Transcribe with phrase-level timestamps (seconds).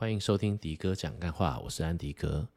[0.00, 2.48] 欢迎收听迪哥讲干话，我是安迪哥。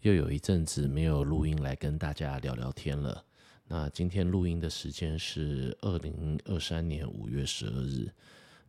[0.00, 3.22] 又有一阵子没有录音来跟大家聊聊天了。
[3.68, 8.10] 那今天录音的时间是二零二三年五月十二日。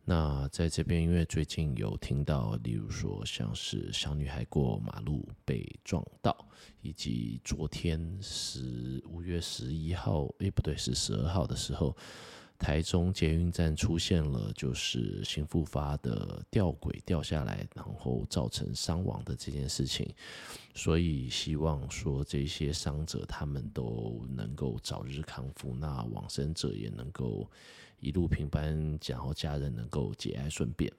[0.04, 6.36] 那在这边，因为最近有听到，例如说像是小女孩过马路被撞到，
[6.82, 11.96] 以及昨天十五月十一号，诶，不对，是十二号的时候。
[12.58, 20.12] 台中捷运站出现了就是新复发的吊轨掉下来，然后造成伤亡的这件事情，
[20.74, 27.48] 所以希望说这些伤者他们都能够早日康复，那往生者也能够
[28.00, 30.92] 一路平安，然后家人能够节哀顺变。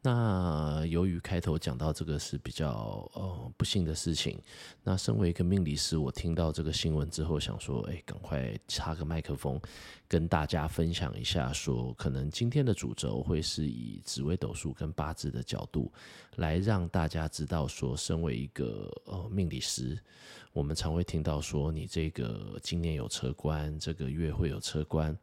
[0.00, 4.40] 那由于开头讲到这个是比较呃不幸的事情，
[4.84, 9.60] 那身为一个命理师，我听到这个新闻之后，想说，哎，赶快插个麦克风，
[10.06, 15.92] 跟大家分享一下，说可能今天的主轴会是以紫微斗数跟八字的角度，
[16.36, 19.98] 来让大家知道说，身为一个呃命理师。
[20.54, 25.16] 我们常会听到说，你这个今年有车官，这个月会有车官，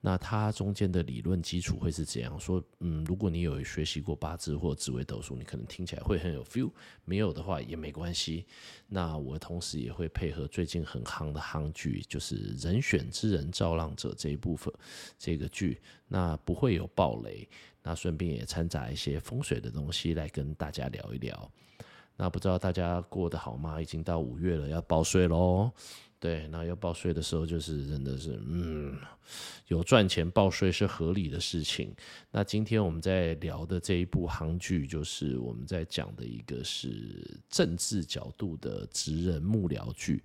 [0.00, 2.62] 那它中间的理论基础会是怎样说？
[2.78, 6.70] 嗯，如果你有学习过八字或紫微斗数，你可能听起来会很有 feel；
[7.04, 8.46] 没有的话也没关系。
[8.86, 14.72] 那我同时也会配合最近很夯的夯剧，就是《人选之人造浪者》这一部分
[15.18, 17.48] 这个剧，那不会有暴雷，
[17.82, 21.50] 那顺便也掺杂一些风水的东西来跟大家聊一聊。
[22.16, 23.82] 那不知道大家过得好吗？
[23.82, 25.72] 已经到五月了，要报税喽。
[26.20, 28.98] 对，那要报税的时候，就是真的是，嗯，
[29.68, 31.94] 有赚钱报税是合理的事情。
[32.32, 40.20] 那今天我们在聊的这一部韩剧，就是我们在讲的一个是政治角度的职人幕僚剧。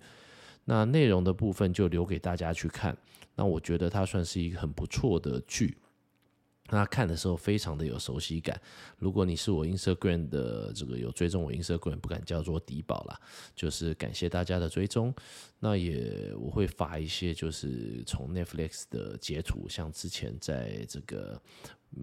[0.64, 2.96] 那内容的部分就留给大家去看。
[3.36, 5.76] 那我觉得它算是一个很不错的剧。
[6.70, 8.58] 那看的时候非常的有熟悉感。
[8.98, 13.20] 如果你是我 Instagram 的这个有追踪我 Instagram，不敢叫做迪宝啦，
[13.54, 15.14] 就是感谢大家的追踪。
[15.60, 21.40] 那也我会发一些就是从 Netflix 的截图，像之前在这个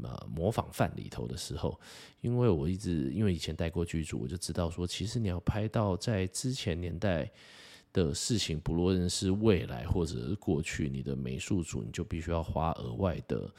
[0.04, 1.80] 呃模仿犯里头的时候，
[2.22, 7.32] 因为我一直因为以前带过剧组，我就知道说，其实你要拍到在之前年代
[7.94, 13.50] 的事情，不论是未来或者是过去，你的美术组你就必须要花额外的。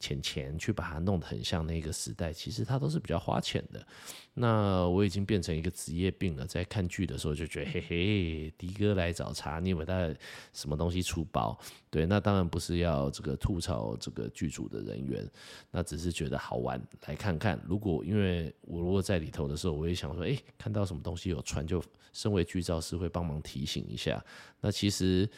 [0.00, 3.84] 钱钱去把它弄得很像那个时代，其实它都是比较花钱的。
[4.32, 10.14] 那我已经变成一个职业病了，在看剧的时候就觉得，嘿嘿，迪哥来找茬，你以为他
[10.52, 11.58] 什么东西出包？
[11.90, 15.28] 对，那当然不是要这个吐槽这个剧组的人员，
[15.72, 17.60] 那只是觉得好玩，来看看。
[17.66, 21.82] 如果因为我如果在里头的时候，我也想说，哎，看到什么东西有传，就
[22.12, 24.24] 身为剧照师会帮忙提醒一下。
[24.60, 25.28] 那其实。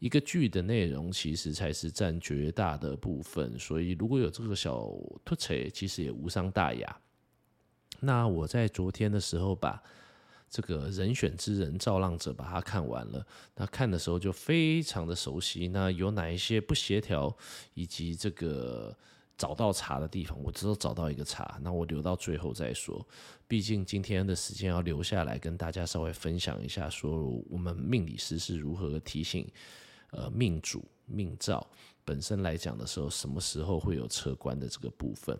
[0.00, 4.88] 一个剧的内容其实才是占绝大的部分，所以如果有这个小
[5.24, 7.00] 凸槌，其实也无伤大雅。
[7.98, 9.82] 那我在昨天的时候把
[10.48, 13.26] 这个人选之人造浪者把它看完了，
[13.56, 15.66] 那看的时候就非常的熟悉。
[15.66, 17.36] 那有哪一些不协调，
[17.74, 18.96] 以及这个
[19.38, 23.06] 找到茶的地方，我只有找到一个茶，那我留到最后再说。
[23.46, 29.48] 毕竟今天的时间要留下来跟大家稍微分享一下，说我们命理师是如何提醒。
[30.10, 31.66] 呃，命主命造
[32.02, 35.38] 本身来讲的时候，什么时候会有车关的这个部分？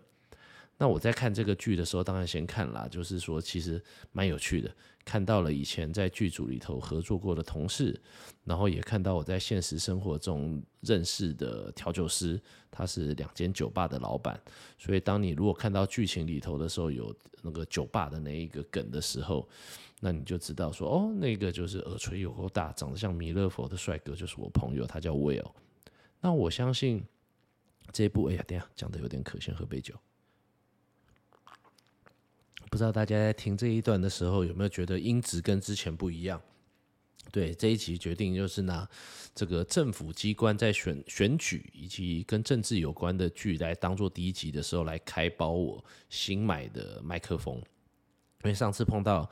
[0.79, 4.75] 那我在看这个剧的时候，当然先看啦，就是说其实蛮有趣的，
[5.05, 8.01] 看到了以前在剧组里头合作过的同事，
[8.45, 12.41] 然后也看到我在现实生活中认识的调酒师，
[12.71, 14.41] 他是两间酒吧的老板，
[14.79, 19.49] 所以当你如果看到剧情里头的时候，有那个酒吧的那一个梗的时候。
[20.01, 25.51] 那你就知道说哦，那个就是耳垂有够大，长得像弥勒佛的帅哥，就是我朋友，他叫 Will。
[26.21, 27.05] 那我相信
[27.91, 29.93] 这一部，哎呀，等下讲的有点渴，先喝杯酒。
[32.71, 36.41] 不知道大家在听这一段的时候有没有觉得音质跟之前不一样？
[37.31, 38.89] 对，这一集决定就是拿
[39.35, 47.61] 这个政府机关在选选举以及跟政治有关的剧来当做第一集的时候来开包我新买的麦克风。
[48.45, 49.29] 因为上次碰到，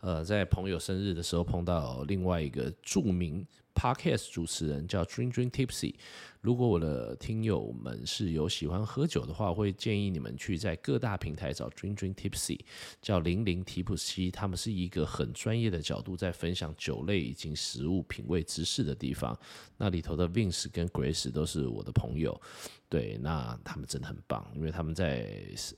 [0.00, 5.94] 呃，在朋友生日的时候碰到另外一个著名 Podcast 主持人叫 Dream Dream Tipsy。
[6.40, 12.58] 如果我的听友们是有喜欢喝酒的话，我会建议你们去在各大平台找 Dream Dream Tipsy，
[13.00, 14.28] 叫零零提普西。
[14.28, 19.38] 他们是一个很专业的角度在分享酒类以及食物品味知识的地方。
[19.76, 22.40] 那里头的 Vince 跟 Grace 都是我的朋友。
[22.88, 25.30] 对，那他们真的很棒，因为他们在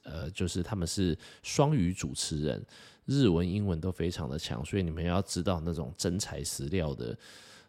[0.04, 2.64] 呃，就是他们是双语主持人，
[3.04, 7.18] 日文、英文都非常的强，所以你们要知道那种真材实料的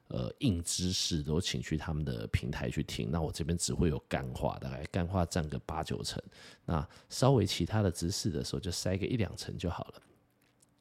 [0.09, 3.09] 呃硬知识都请去他们的平台去听。
[3.09, 6.21] 那我这边只会有干话，大概干话占个八九成。
[6.65, 10.01] 那稍微其他的知识的时候，就塞个一两成就好了。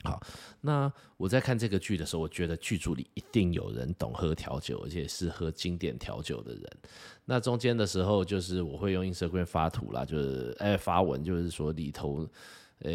[0.02, 0.18] 好，
[0.62, 6.64] 那我在看这个剧的时候，我觉得剧组里一定有人懂喝调酒，而且是喝经典调酒的人。
[7.26, 12.26] 那中间的时候，就是我会用 Instagram 发图啦，就是哎发文，就是说里头
[12.78, 12.90] 呃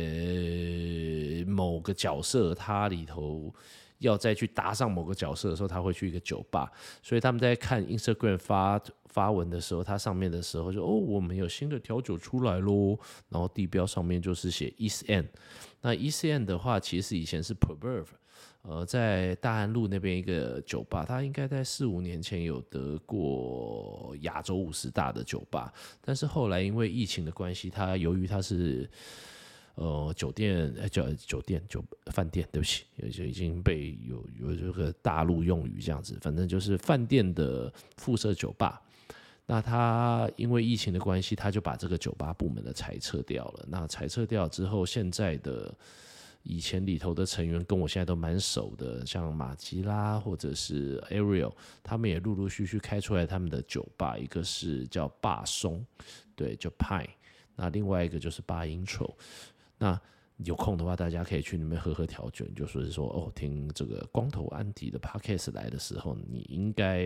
[1.45, 3.53] 某个角色他里头
[3.99, 6.71] 要再去搭上某个角色的时候，他会去一个酒吧，
[7.03, 12.97] 所以他们在看 Instagram 发发文的时候，它上面的时候就哦，我们有新的调酒出来喽，
[13.29, 15.27] 然后地标上面就是写 East End。
[15.85, 18.07] 那 E C N 的话，其实以前是 Perverve，
[18.63, 25.71] 呃，在大安路那边一个酒吧，它应该在四五年前有得过亚洲五十大的酒吧，
[26.01, 28.89] 但是后来因为疫情的关系，它由于它是
[29.75, 38.81] 呃酒店，叫酒店酒饭店，对不起，就已经被有有这个大陆用语这样子，反正就是饭店的附设酒吧。
[39.45, 43.65] 那他因为疫情的关系，他就把这个酒吧部门的裁撤掉了。
[43.67, 45.73] 那裁撤掉之后，现在的
[46.43, 51.53] 以前里头的成员跟我现在都蛮熟的，像马吉拉或者是 Ariel，
[51.83, 55.85] 他们也陆陆续续开出来他们的酒吧，一个是叫霸松，
[56.35, 57.09] 对，就 Pine，
[57.55, 59.13] 那另外一个就是八 Intro，
[59.77, 60.01] 那。
[60.43, 62.45] 有空的话，大家可以去那边喝喝调酒。
[62.55, 67.05] 就说是说哦，听这个光头安迪的 podcast 来的时候，你应该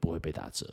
[0.00, 0.66] 不会被打折，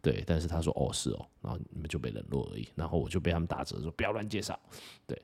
[0.00, 0.22] 对。
[0.26, 2.68] 但是他说哦是哦，然后你们就被冷落而已。
[2.76, 4.58] 然后我就被他们打折，说不要乱介绍，
[5.06, 5.20] 对。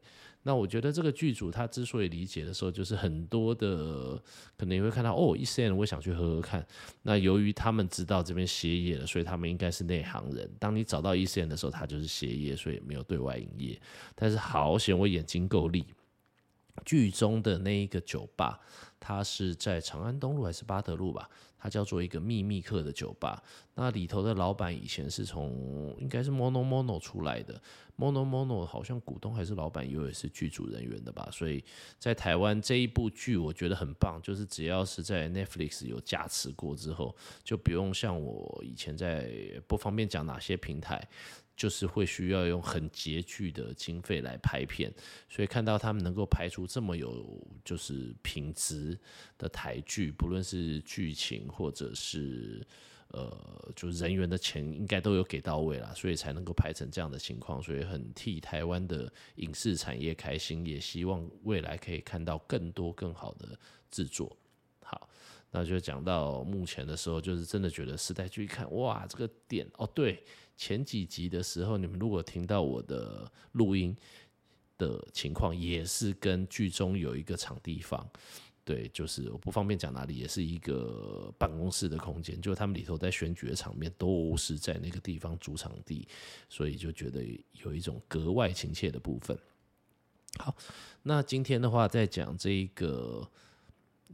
[0.46, 4.22] 那我觉得这个剧组他之所以理解的时候，就是很多的
[4.58, 6.66] 可能也会看到哦，一线我想去喝喝看。
[7.02, 10.50] 那由于他们知道这边歇业了，所以他们应该是内行人。
[10.58, 13.80] 当你找到一线的时候，他就是歇业，所以没有对外营业。
[14.14, 15.86] 但是好险，我眼睛够利。
[16.84, 18.60] 剧中的那一个酒吧，
[18.98, 21.28] 它是在长安东路还是八德路吧？
[21.58, 23.42] 它叫做一个秘密客的酒吧。
[23.74, 27.58] 那里头的老板以前是从应该是 Mono Mono 出来的
[27.96, 31.26] ，Mono Mono 好像股东还是老板，又也是剧组人员的吧？
[31.32, 31.64] 所以
[31.98, 39.32] 在台湾这一部剧我觉得很棒，就是只要是在 Netflix 有加持过之后，就不用像我以前在
[39.66, 41.08] 不方便讲哪些平台。
[41.56, 44.92] 就是会需要用很拮据的经费来拍片，
[45.28, 48.98] 所以看到他们能够拍出这么有就是品质
[49.38, 52.66] 的台剧，不论是剧情或者是
[53.08, 63.56] 呃，就人员的钱应该都有给到位啦，所以才能够拍成这样的情况，所以很替台湾的影视产业开心，也希望未来可以看到更多更好的
[63.92, 64.36] 制作。
[64.82, 65.08] 好，
[65.52, 70.20] 那就讲到目前的时候，就是真的觉得时代剧一看，哇，这个点哦，对。
[70.56, 73.96] 前几集的时候，你们如果听到我的录音
[74.78, 78.08] 的情况，也是跟剧中有一个场地方，
[78.64, 86.06] 对，就是我不方便讲哪里，也是一个办公室的空间，就他们里头在选举的场面都是在那个地方主场地，
[86.48, 87.24] 所以就觉得
[87.64, 89.38] 有一种格外亲切的部分。
[90.38, 90.56] 好，
[91.02, 93.28] 那今天的话，在讲这一个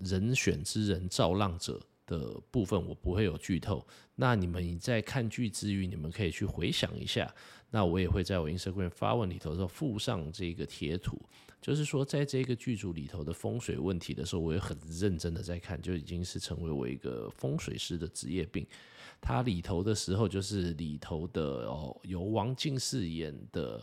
[0.02, 1.81] 人选之人造浪者。
[2.10, 3.86] 的部分我不会有剧透，
[4.16, 7.32] 那你们在看剧之余，你们可以去回想一下。
[7.70, 11.16] 那我也会在我 Instagram 发问里头说附上这个贴图，
[11.60, 18.66] 就是说在这个剧组里头的风水问题的时候，我也很认真的在看，就已经是成为我一个风水师的职业病。
[19.20, 23.80] 它里头的时候，就是里头的哦，由王静饰演的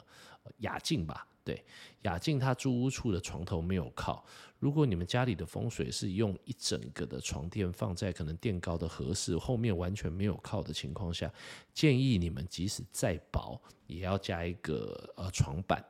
[0.57, 1.25] 雅静吧。
[1.47, 1.63] 对，
[2.01, 4.25] 雅静她住屋处的床头没有靠。
[4.59, 11.31] 如果你们家里的风水是用一整个的床垫放在可能垫高的合适，后面完全没有靠的情况下，
[11.73, 15.81] 建议你们即使再薄，也要加一个呃床板，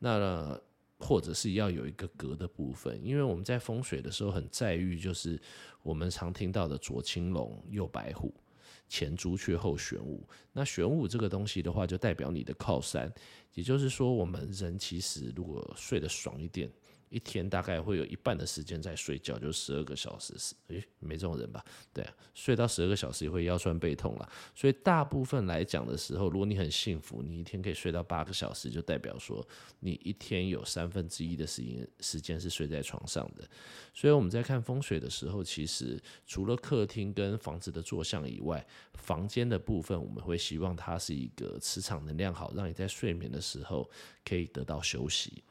[0.00, 0.60] 那
[0.98, 5.40] 或者是要有一个隔的部分，因为我们在风水的时候很在意，就是
[5.84, 8.34] 我们常听到的左青龙，右白虎。
[8.88, 13.12] 前朱雀后玄武，那玄武这个东西的话，就代表你的靠山，
[13.54, 16.70] 也就是说，我们人其实如果睡得爽一点。
[17.10, 20.34] 一天大概会有一半的时间在睡觉，就十二个小时。
[20.68, 21.64] 诶，没这种人吧？
[21.92, 24.32] 对啊，睡到十二个小时也会腰酸背痛了。
[24.54, 29.46] 所以大部分来讲的时候，如果你很幸福，你一天可以睡到八个小时，就代表说
[29.80, 33.48] 你一天有三分之一的时间时间是睡在床上的。
[33.94, 43.88] 所以我们在看风水的时候，其实除了客厅跟房子的坐向以外，房间的部分我们会希望它是一个磁场能量好，让你在睡眠的时候
[44.24, 45.42] 可以得到休息。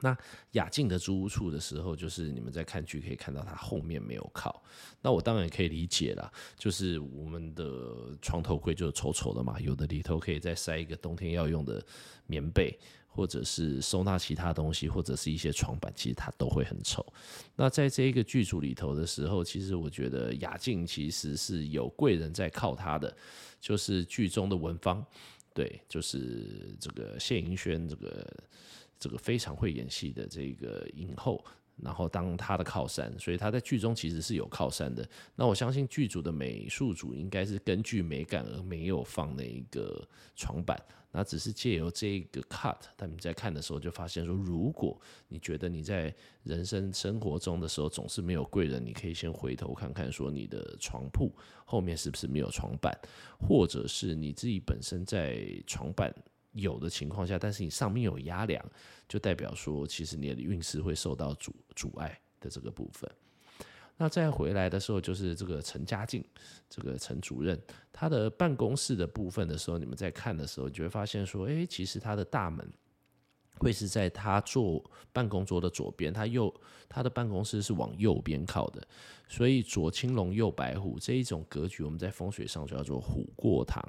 [0.00, 0.16] 那
[0.52, 4.62] 雅静的租屋处的时候，就是你们在看剧可以看到它后面没有靠。
[5.00, 11.84] 那我当然可以理解啦，就是我们的床头柜就是丑丑的嘛，有的里头可以再塞一个冬天要用的
[12.26, 17.04] 棉被，或者是收纳其他东西，或者是一些床板，其实它都会很丑。
[17.54, 23.16] 那在这一个剧组里头的时候，其实我觉得雅静其实是有贵人在靠她的，
[23.60, 25.04] 就是剧中的文芳，
[25.54, 28.26] 对，就是这个谢盈萱，这个
[28.98, 31.44] 这个非常会演戏的这个影后。
[31.82, 35.06] 然后当他的靠山，所以他在剧中其实是有靠山的。
[35.34, 40.02] 那我相信剧组的美术组应该是根据美感而没有放那一个
[40.34, 44.98] 床板，那只是借由这个 cut，他们在看的时候就发现说，如果
[45.28, 51.30] 你觉得你在人生生活中的时候总是没有贵人，你可以先回头看看说你的床铺
[51.66, 52.98] 后面是不是没有床板，
[53.38, 56.10] 或者是你自己本身在床板。
[56.56, 58.64] 有的情况下，但是你上面有压梁，
[59.06, 63.10] 就代表说，其实你的运势会受到阻阻碍的这个部分。
[63.98, 66.24] 那再回来的时候，就是这个陈家静，
[66.68, 67.58] 这个陈主任，
[67.92, 72.70] 他的办公室的部分的时候，你们在看的时候，你就会发现说，诶，其实他的大门
[73.58, 76.54] 会是在他坐办公桌的左边，他右
[76.88, 78.86] 他的办公室是往右边靠的，
[79.28, 83.82] 所以左青龙右白虎这一种格局，我们在风水上就叫做虎过堂。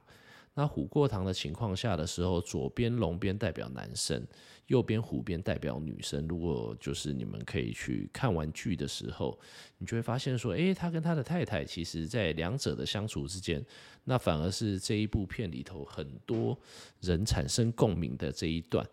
[0.58, 4.26] 那虎过堂的情况下的时候，左边龙边代表男生，
[4.66, 6.28] 右边虎边代表女生。
[6.28, 9.40] 如果就是你们可以去看完剧的时候，
[9.78, 13.64] 你就会发现说，诶，他跟他的太太其实在两者的相处之间，
[14.06, 16.58] 那反而是这一部片里头很多
[17.02, 18.84] 人产生共鸣的这一段。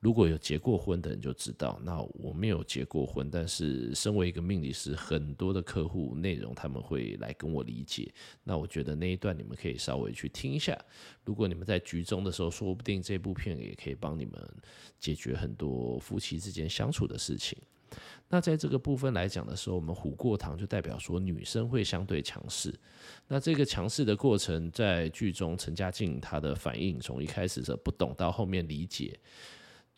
[0.00, 8.10] 如果有结过婚的人就知道，那我没有结过婚，但是身为一个命理师，很多的客户内容他们会来跟我理解。
[8.42, 10.74] 那我觉得那一段你们可以稍微去听一下。
[11.22, 14.42] 如果你们在局中的时候，说不定这部片也可以帮你们
[14.98, 17.58] 解决很多夫妻之间相处的事情。
[18.26, 22.72] 那在这个部分来讲的时候，我们虎过堂就代表说女生会相对强势。
[23.28, 29.18] 那这个强势的过程，在剧中陈家静她的反应，从一开始是不懂到后面理解。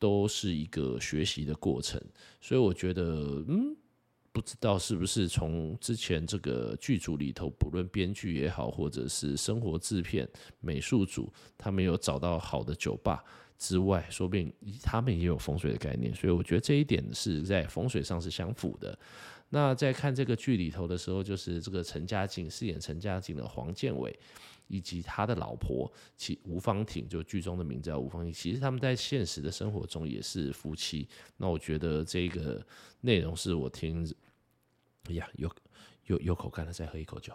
[0.03, 2.03] 都是一个学习的过程，
[2.41, 3.05] 所以我觉得，
[3.47, 3.73] 嗯，
[4.33, 10.29] 不知道是不是从之前这个剧组里头，不论编剧也好，或者是生活制片、
[10.59, 13.23] 美术组，他们有找到好的酒吧
[13.57, 18.99] 之外，说不定他们也有风水的概念，所以我觉得这一点是在风水上是相符的。
[19.51, 24.19] 那在看这个剧里头的时候，就是这个陈家静饰演陈家静的黄建伟。
[24.73, 28.33] 以及他的老婆，其吴芳婷，就剧中的名字叫吴芳婷。
[28.33, 31.07] 其实他们在现实的生活中也是夫妻。
[31.37, 32.67] 那我觉得这个
[33.03, 34.11] 内容是我听，
[35.11, 35.55] 哎呀，有
[36.07, 37.35] 有有口干了，再喝一口酒。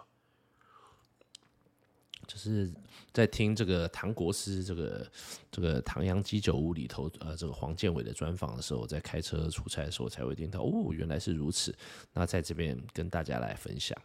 [2.26, 2.70] 就是
[3.12, 5.10] 在听这个唐国师这个
[5.52, 10.60] 这个唐阳鸡酒屋里头，呃，这个黄建伟的专访的时候，在开车出差的时候才会听到。
[10.60, 11.72] 哦，原来是如此。
[12.12, 13.96] 那在这边跟大家来分享。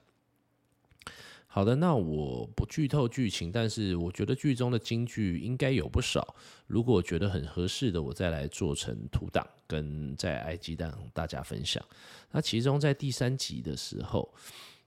[1.55, 6.36] 好的，那我不剧透剧情，但是我觉得剧中的金句应该有不少。
[6.65, 11.86] 如果觉得很合适的，我再来做成图档，跟在 IG 让大家分享。
[12.31, 14.33] 那其中在第三集的时候，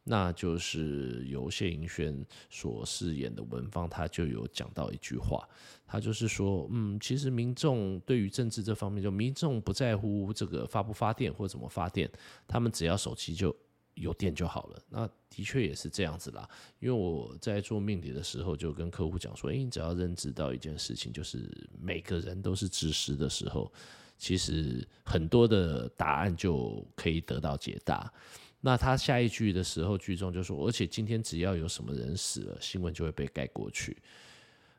[0.03, 5.49] 那就是由谢盈萱所饰演的文芳，她就有讲到一句话，
[5.87, 12.11] 她就是说，嗯，其实民众对于政治这方面，就民众不在乎这个发不发电或怎么发电，
[12.49, 13.55] 他们只要手机就。
[13.97, 16.49] 有电就好了，那的确也是这样子啦。
[16.81, 21.51] 因为我在做命理的时候，就跟客户讲说：“诶，你只要认知到一件事情，就是
[21.81, 23.73] 每个人都是知识的时候，
[24.19, 28.13] 其实很多的答案就可以得到解答。”
[28.61, 33.97] 那他下一句的时候，剧中就说：“而且今天只要有什么人死了，新闻就会被盖过去。”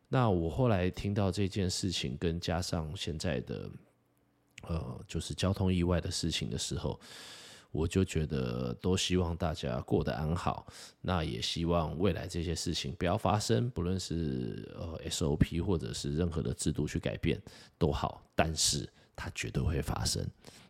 [0.10, 3.70] 那我后来听到这件事情，跟加上现在的
[4.62, 7.00] 呃，就是交通意外的事情的时候。
[7.78, 10.66] 我就觉得都希望大家过得安好，
[11.00, 17.40] 那也希望未来这些事情不要发生，不论是呃 SOP 或者是任何的制度去改变
[17.78, 20.28] 都好，但是它绝对会发生，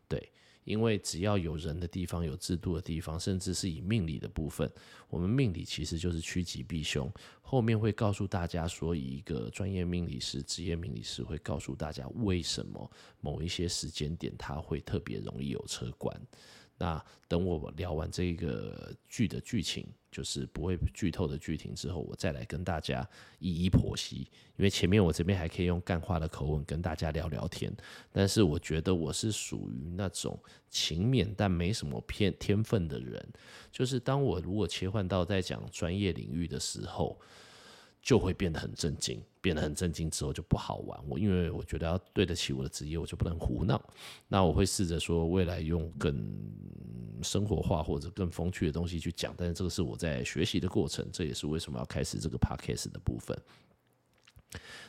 [0.09, 0.29] 对，
[0.65, 4.69] 因为只要有人的地方，有制度的地方，甚至是以命理的部分，
[5.07, 7.09] 我们命理其实就是趋吉避凶，
[7.41, 16.13] 后面会告诉大家说，以一个专业命理师、职业命理师会告诉大家为什么某一些时间点它会特别容易有车关。
[16.77, 23.07] 那等我聊完这个剧的剧情，就是不会剧透的剧情之后，我再来跟大家
[23.39, 24.29] 一一剖析。
[24.57, 27.75] 因为前面我这边还可以用干话的口吻跟大家聊聊天，
[28.11, 33.27] 但是我觉得我是属于那种勤勉但没什么偏天分的人，
[33.71, 37.19] 就是当我如果切换到在讲专业领域的时候。
[38.07, 40.97] 就会变得很震惊，变得很震惊之后就不好玩。
[41.09, 43.83] 我因为我觉得要对得起我的职业，我就不能胡闹。
[44.29, 46.25] 那我会试着说，未来用更
[47.21, 49.35] 生活化或者更风趣的东西去讲。
[49.37, 53.37] 但是这个是我在学习的过程，这也是为什么要开始这个 podcast 的部分。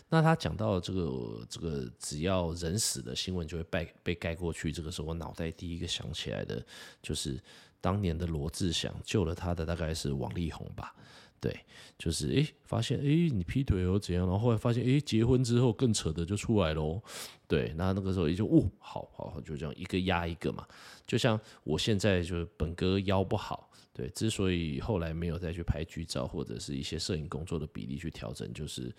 [0.08, 6.64] 那他讲到这个这个只要人死的新闻就会被被盖过去，这个时候我脑袋第一个想起来的
[7.02, 7.36] 就是
[7.80, 10.94] 当年的罗志祥救了他的大概是王力宏吧。
[11.40, 11.64] 对，
[11.96, 14.26] 就是诶，发现诶，你劈腿又怎样？
[14.26, 17.00] 然后后来发现诶，结婚之后更扯的就出来喽。
[17.46, 20.66] 对，那那个时候也就哦，好好好，就这样一个压一个嘛。
[21.06, 28.94] 就像我现在就是本哥腰不好，对，之所以后来没有再去拍剧照或者是一些摄影工作的比例去调整，就是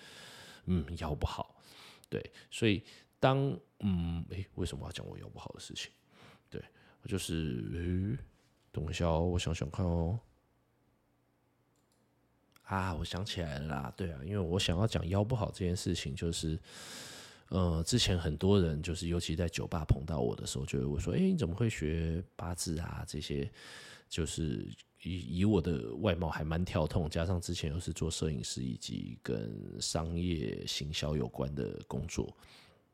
[0.66, 1.56] 嗯腰不好。
[2.10, 2.82] 对，所以
[3.20, 3.38] 当
[3.82, 5.92] 嗯诶，为什么要讲我腰不好的事情？
[6.50, 6.64] 对，
[7.06, 8.24] 就是诶，
[8.72, 10.20] 等一下哦，我想想看哦。
[12.70, 16.56] 啊，我想起来了啦，对啊，因为我想要讲腰不好这件事情，就是，
[17.48, 23.04] 呃，之前很多人就是，尤其在酒吧碰到我的时候，就会我说，哎，你怎么会学八字啊？
[23.08, 23.50] 这些
[24.08, 24.68] 就是
[25.02, 32.32] 以以我的外貌还蛮跳痛，加上之前又是做摄影师以及跟商业行销有关的工作，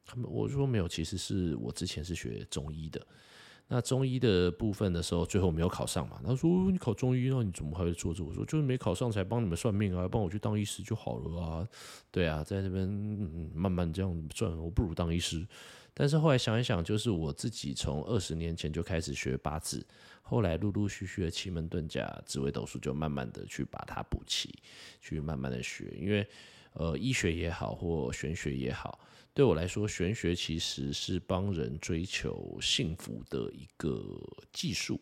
[0.06, 3.06] 他们我说没有，其实是我之前是学中医的。
[3.68, 6.22] 那中医的部分的时候，最后没有考上嘛？
[6.24, 11.68] 他说：“你考中医，那你怎么还会做这？”我说：“就是没考上才帮你们算命啊，帮我去当医师就好了啊。”
[12.12, 15.46] 对啊，在那边、嗯、慢慢这样赚，我不如当医师。
[15.96, 19.84] 但是后来想一想，就是我自己从二十年前就开始学八字，
[20.22, 24.54] 后来陆陆续续的奇门遁甲、紫微斗数，就慢慢的去把它补齐，
[25.02, 25.92] 去慢慢的学。
[26.00, 26.28] 因为
[26.74, 29.00] 呃，医学也好，或玄学也好。
[29.36, 34.18] 对我来说，玄学其实是帮人追求幸福的一个
[34.54, 34.98] 技术，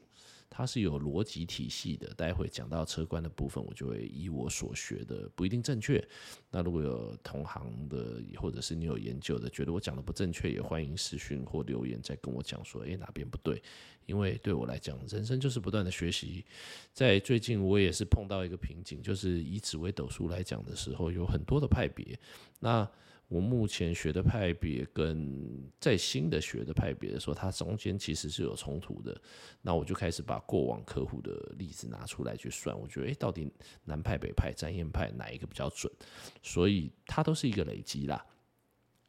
[0.50, 2.12] 它是有逻辑体系的。
[2.16, 6.04] 待会讲到车关的部分，我就会以我所学的不一定正确。
[6.50, 13.62] 那如果有同行的，或者是你有研究的，觉得我讲的不正确，也欢迎私讯或留言再跟我讲说，诶，哪边不对？
[14.08, 16.44] 因为对我来讲，人生就是不断的学习。
[16.92, 22.20] 在最近，我也是碰到一个瓶颈，就是以紫微斗数来讲的时候，有很多的派别。
[22.60, 22.90] 那
[23.34, 29.20] 我目前学的派别跟在新的学的派别的时候，它中间其实是有冲突的。
[29.60, 33.52] 那我就开始把过往客户的例子拿出来去算，我觉得诶，到底
[33.86, 35.92] 南派北派、占验派哪一个比较准？
[36.44, 38.24] 所以它都是一个累积啦。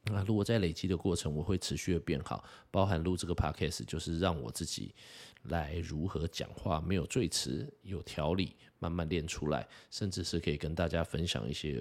[0.04, 4.94] 那如果在累积的过程，我会持续的变好，包含录这个 podcast，就是让我自己
[5.42, 11.78] 来如何讲话没有最词、有条理，慢慢练出来，甚至是可以跟大家分享一些。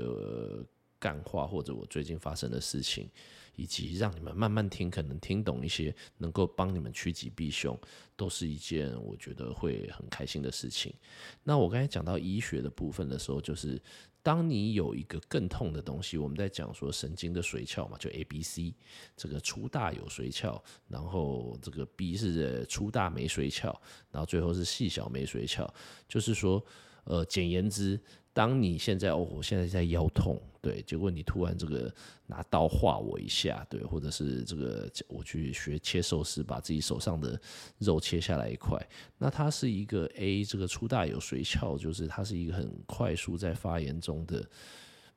[1.04, 3.10] 干话或者我最近发生的事情，
[3.58, 7.78] 以及让你们慢慢听，可能听懂一些，能够帮你们趋吉避凶，
[8.16, 10.94] 都是一件我觉得会很开心的事情。
[11.44, 13.78] 那我刚才讲到医学的部分的时候，就是
[14.22, 18.74] 当你有一个更痛的东西，我们在讲说神经的髓鞘嘛，就 A B C，
[19.18, 23.78] 这个粗大有髓鞘，然后这个 B 是粗大没髓鞘，
[24.10, 25.68] 然后最后是细小没髓鞘，
[26.08, 26.66] 就是说，
[27.04, 28.00] 呃，简言之。
[28.34, 31.94] 当你现在哦，我现在在腰痛，对，结果你突然这个
[32.26, 37.40] 拿刀划我一下，对，或者是这个我去学切寿司，把自己手上的
[37.78, 38.84] 肉切下来一块，
[39.18, 44.44] 那它是一个 A，这个粗大有髓鞘，就是它是一个很快速在发炎中的。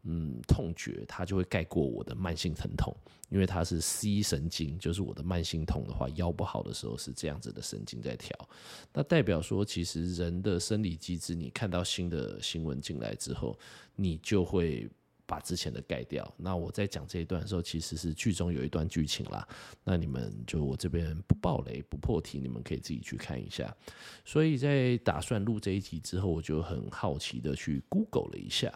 [0.05, 2.95] 嗯，痛觉它就会盖过我的慢性疼痛，
[3.29, 8.49] 因为它是 C 神经，就是我的慢性痛的话，腰不好的时候是这样子的神经在调，
[8.93, 13.59] 那代表说其实人的生理机制，你看到新的新闻进来之后，
[13.97, 14.89] 你就会
[15.27, 16.33] 把之前的盖掉。
[16.37, 19.49] 那我在讲这一段的时候，其实是剧中有一段剧情啦，
[19.83, 23.77] 那你们就我这边不爆雷不破题，你们可以自己去看一下。
[24.25, 28.73] 所以在打算录这一集之后，我就很好奇的去 Google 了一下。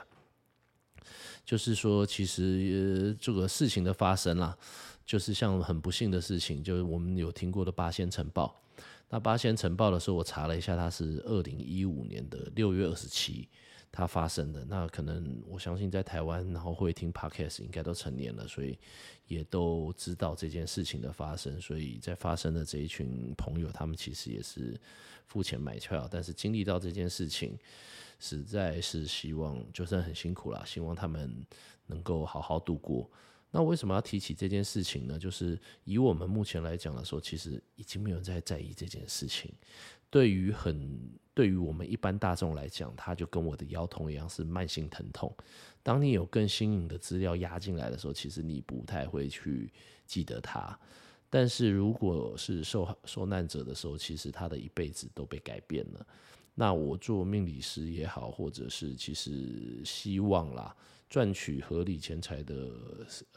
[1.51, 4.57] 就是说，其实这个事情的发生啦，
[5.05, 8.63] 就是像很不幸的事情，就是我们有听过的八仙尘爆。
[9.09, 13.49] 那八仙尘爆的时候，我查了一下，它是二零一五年的六月二十七，
[13.91, 14.65] 它发生的。
[14.67, 18.79] 那可能我相信在台湾，然后会听 Podcast 应该都成年了，所以
[19.27, 21.61] 也都知道这件事情的发生。
[21.61, 24.81] 所以在发生的这一群朋友，他们其实也是
[25.27, 27.59] 付钱买票，但是经历到这件事情。
[28.21, 31.45] 实在是希望，就算很辛苦啦，希望他们
[31.87, 33.11] 能够好好度过。
[33.51, 35.19] 那为什么要提起这件事情呢？
[35.19, 39.53] 就是以我们目前来讲的时候，其实已经没有人在在意这件事情。
[40.09, 45.35] 对于很对于我们一般大众来讲，它就跟我的腰痛一样，是慢性疼痛。
[45.83, 49.73] 当你有更新颖的资料压进来的时候，其实你不太会去
[50.07, 50.79] 记得它。
[51.29, 56.07] 但是如果是受受难者的时候，其实他的一辈子都被改变了。
[56.61, 60.77] 那我做命理师也好，或者是其实希望啦，
[61.09, 62.71] 赚取合理钱财的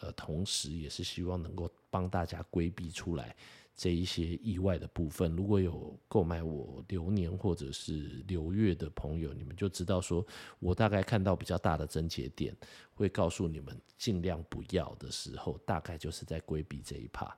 [0.01, 3.33] 呃同时，也是希望能够帮大家规避出来
[3.73, 5.33] 这一些意外的部分。
[5.37, 10.25] 如果有购买我流年或者是流月的朋友，你们就知道说，
[10.59, 12.53] 我大概看到比较大的症结点，
[12.93, 17.33] 会告诉你们尽量不要的时候，大概就是在规避这一趴。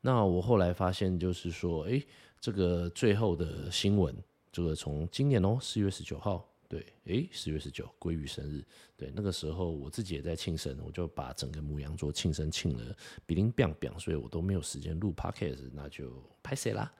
[0.00, 2.06] 那我后来发现，就是说，哎、欸，
[2.46, 4.14] 这个最后的新闻，
[4.52, 6.48] 这个从今年哦，四月十九号。
[6.68, 8.64] 对，诶，四月十九，鲑鱼生日。
[8.96, 16.92] 对，那个时候我自己也在庆生，我就把整个牡羊座庆生庆了，比林 bang bang，所以我都没有时间录 podcast，那就拍谁啦？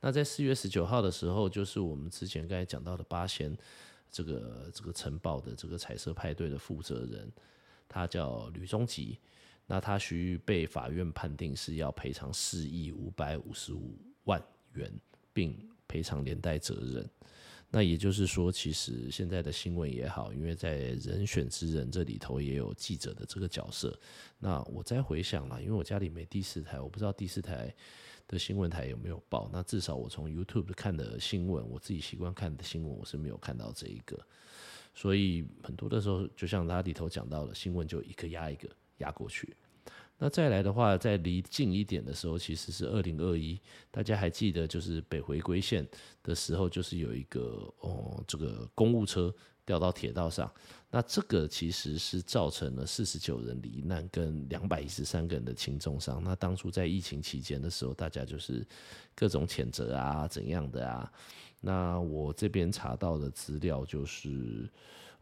[0.00, 3.56] 那在四月十九号的时候，就是我们之前刚才讲到的八仙
[4.10, 7.32] 这个这个晨报的这个彩色派对的负责人，
[7.88, 9.18] 他叫吕中吉，
[9.66, 14.42] 那他需被法院判定是要赔偿四亿五百五十五万
[14.74, 14.92] 元，
[15.32, 15.56] 并
[15.86, 17.08] 赔偿连带责任。
[17.72, 23.96] 那也就是说，其实现在的新闻也好，因为在人选之人这里头也有记者的这个角色。
[24.40, 27.72] 那我再回想了，因为我家里没第四台，我不知道第四台
[28.26, 29.48] 的新闻台有没有报。
[29.52, 34.18] 那至少我从 YouTube 看的新闻，我自己习惯看的新闻，我是没有看到这一个。
[34.92, 39.56] 所以很多的时候，就像他里头讲到的，新闻就一个压一个压过去。
[40.22, 43.58] 那再来的话，在离近一点的时候，其实是二零二一，
[43.90, 45.88] 大家还记得，就是北回归线
[46.22, 50.52] 的时候，就是有一个哦，这个公务车掉到铁道上，
[50.90, 56.22] 那这个其实是造成了四十九人罹难跟两百一十三个人的轻重伤。
[56.22, 58.62] 那当初在疫情期间的时候，大家就是
[59.14, 61.10] 各种谴责啊，怎样的啊？
[61.62, 64.68] 那我这边查到的资料就是，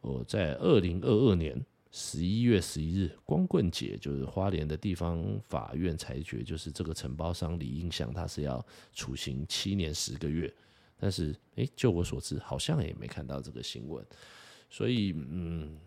[0.01, 1.65] 呃，在二零二二年。
[1.91, 10.53] 十一月十一日，光棍节，就是花莲的地方法院裁决，就是这个承包商李应祥他是要处刑七年十个月，
[10.99, 14.05] 但是，诶，就我所知，好像也没看到这个新闻，
[14.69, 15.79] 所以，嗯，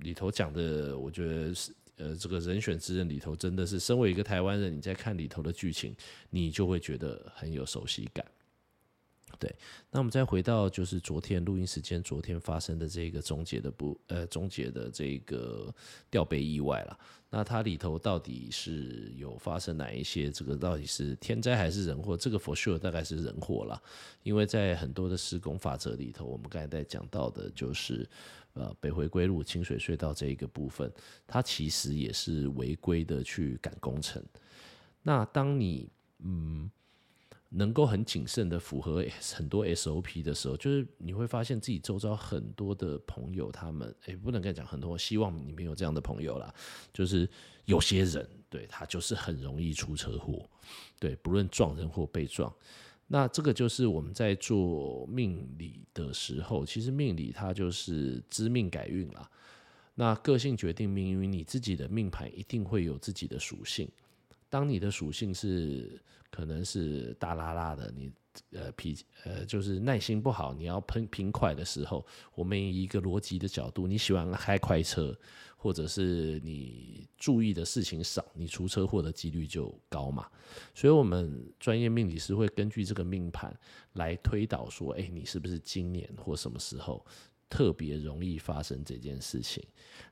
[0.00, 5.94] 里头讲的，我觉得是，呃，这个人选之人里头，真的是身为一个台湾人，你在看里头的剧情，
[6.30, 8.24] 你就会觉得很有熟悉感。
[9.38, 9.54] 对，
[9.90, 15.74] 那我们再回到就是昨天录音时间，昨天发生的这个终结的不呃终结的这个
[16.10, 16.98] 吊杯意外了。
[17.28, 20.30] 那它里头到底是有发生哪一些？
[20.30, 22.16] 这个到底是天灾还是人祸？
[22.16, 23.82] 这个 for sure 大概是人祸了，
[24.22, 28.08] 因为在很多的施工法则里头，我们刚才在讲到的就是
[28.52, 30.92] 呃北回归路清水隧道这一个部分，
[31.26, 34.22] 它其实也是违规的去赶工程。
[35.02, 36.70] 那当你嗯。
[37.54, 46.54] 能够很谨慎的符合很多 SOP 的时候，就是你会发现自己周遭很多的朋友，他们诶不能跟你讲很多，希望你没有这样的朋友啦。
[46.94, 47.28] 就是
[47.66, 50.48] 有些人对他就是很容易出车祸，
[50.98, 52.50] 对，不论撞人或被撞。
[53.06, 59.30] 那这个就是我们在做命理的时候，其实命理它就是知命改运啦。
[59.94, 63.86] 那个性决定命运，你自己的命盘一定会有自己的属性。
[64.48, 66.00] 当你的属性是。
[66.32, 68.10] 可能是大拉拉的，你
[68.52, 75.14] 呃脾呃就是耐心不好，你要喷平快的时候，我们以一个逻辑的角度，你喜欢开快车，
[75.58, 80.26] 或者是你注意的事情少，你出车祸的几率就高嘛。
[80.74, 83.54] 所以，我们专业命理师会根据这个命盘
[83.92, 87.04] 来推导说，哎，你是不是今年或什么时候？
[87.52, 89.62] 特别容易发生这件事情。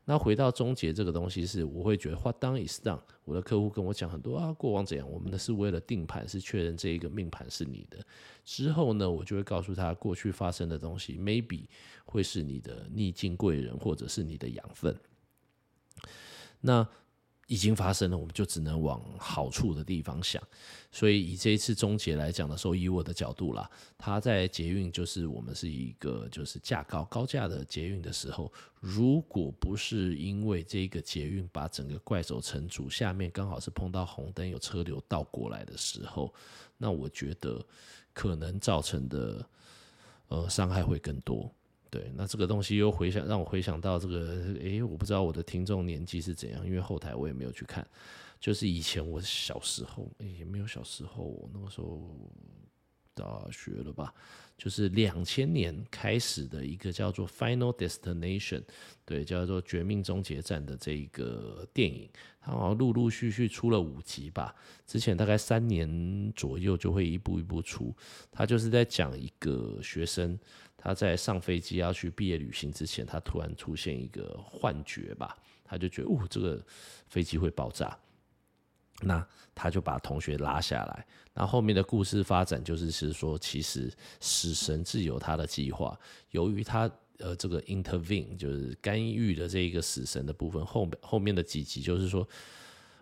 [0.04, 3.00] 那回到终结这个东西，是我会觉得 What done is done。
[3.24, 7.98] 我的客户跟我讲很多啊，过往怎样，我们的是为了定盘，是确认这一个命盘是你的。
[8.44, 11.64] 之后呢，我就会告诉他，过去发生的东西，maybe
[12.04, 14.94] 会是你的逆境贵人，或者是你的养分。
[16.60, 16.86] 那。
[17.50, 20.40] 已经发生了，我们就只能往好处的地方想。
[20.92, 36.32] 所以以这一次终结来讲的时候，以我的角度啦，它在捷运就是我们是一个就是架高高架的捷运的时候，如果不是因为这个捷运把整个怪手城主下面刚好是碰到红灯，有车流倒过来的时候，
[36.78, 37.60] 那我觉得
[38.12, 39.44] 可能造成的
[40.28, 41.52] 呃伤害会更多。
[41.90, 47.84] 对，那这个东西又回想让我回想到这个，诶，我不知道我的听众年纪是怎样，因为后台我也没有去看。
[48.38, 52.00] 就是以前我小时候，诶，也没有小时候，那个时候
[53.12, 54.14] 大学了吧？
[54.56, 58.60] 就是两千年开始的一个叫做《Final Destination》，
[59.04, 62.08] 对，叫做《绝命终结站》的这一个电影，
[62.40, 64.54] 它好像陆陆续续出了五集吧。
[64.86, 67.92] 之前大概三年左右就会一步一步出。
[68.30, 70.38] 它就是在讲一个学生。
[70.82, 76.64] 他在上飞机要去毕业旅行之前，他突然出现一个幻觉吧，他就觉得哦，这个
[77.06, 77.94] 飞机会爆炸，
[79.02, 81.06] 那他就把同学拉下来。
[81.34, 85.94] 那后面的故事发展就是是说，其实死神自有他的计划，
[86.30, 92.26] 由于他呃这个 intervene 就是干预的这一个死神的部分，后面后面的几集就是说，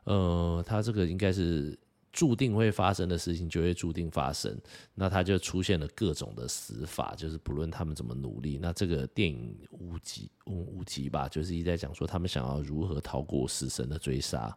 [0.02, 1.78] 呃，他这个应该是。
[2.12, 4.58] 注定会发生的事情就会注定发生，
[4.94, 14.56] 那他就出现了各种的死法，就是不论他们怎么努力，那这个电影无极无无极吧，就是一直在讲说他们想要如何逃过死神的追杀。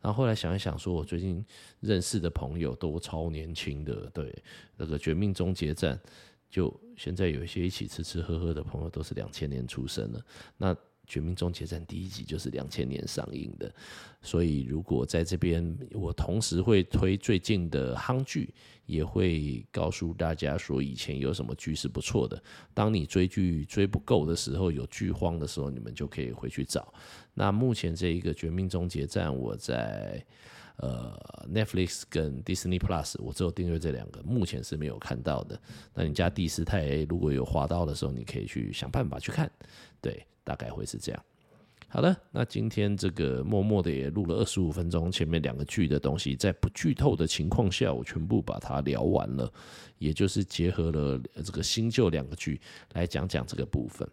[0.00, 1.44] 然后后来想一想，说我最近
[1.80, 4.42] 认识的朋友都超年轻的，对
[4.76, 5.96] 那个《绝命终结战》，
[6.48, 10.24] 就现在有一些一起吃吃喝喝的朋友都是两千年出生的，
[10.56, 10.74] 那。
[11.06, 13.72] 《绝命终结战》第一集就是两千年上映的，
[14.20, 18.52] 所以如果在这边，我同时会推最近的夯剧，
[18.86, 22.42] 也会告诉大家说以前有什么剧是不错的。
[22.72, 26.92] 当你追剧追不够的时候，有剧荒的时候，你们就可以回去找。
[27.34, 30.24] 那目前这一个《绝命终结战》，我在
[30.76, 35.60] 呃 Netflix 跟 Disney Plus，我只有订阅这两个，目前是没有看到的。
[35.94, 39.50] 那你家第四台如果有滑到的时候，你可以去想办法去看，
[40.02, 40.26] 对。
[40.44, 41.24] 大概会是这样。
[41.86, 49.48] 好了，那今天这个默默的也录了二十五分钟，前面两个剧的东西，在不剧透的情况下，我全部把它聊完了，
[49.98, 52.60] 也就是结合了这个新旧两个剧
[52.94, 54.04] 来讲讲这个部分。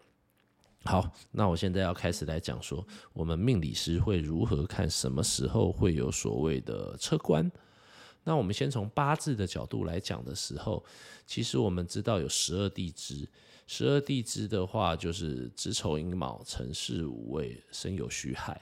[0.84, 7.50] 好，那我现在要开始来讲说，我们命理师会如何看什么时候会有所谓的车官。
[8.22, 10.84] 那我们先从八字的角度来讲的时候，
[11.26, 13.28] 其实我们知道有十二地支。
[13.72, 18.60] 十二地支的话，就是子丑寅卯辰巳午未申酉戌亥，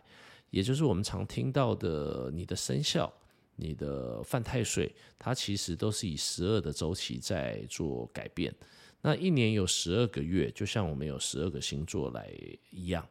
[0.51, 3.11] 也就是我们常听到的你的生肖、
[3.57, 8.55] 你的犯太岁，它其实都是以十二的周期在做改变。
[9.01, 12.31] 那一年有十二个月，就像我们有十二个星座来
[12.71, 13.09] 一样。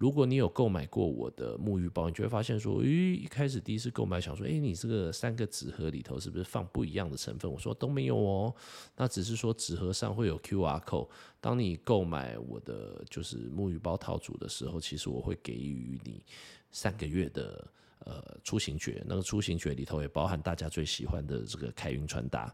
[0.00, 7.52] 如果你有购买过我的沐浴包，你就会发现说，咦，一开始第一次购买，想说，诶，你这个三个纸盒里头是不是放不一样的成分？
[7.52, 8.54] 我说都没有哦，
[8.96, 11.06] 那只是说纸盒上会有 QR code。
[11.38, 16.24] 当你购买我的就是沐浴包套组的时候，其实我会给予你
[16.70, 17.70] 三个月的
[18.06, 22.50] 呃出行诀，那个出行诀里头也包含大家最喜欢的这个开运穿搭，